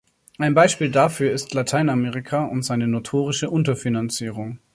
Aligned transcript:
Ein 0.39 0.55
Beispiel 0.55 0.89
dafür 0.89 1.29
ist 1.31 1.53
Lateinamerika 1.53 2.45
und 2.45 2.63
seine 2.63 2.87
notorische 2.87 3.51
Unterfinanzierung. 3.51 4.57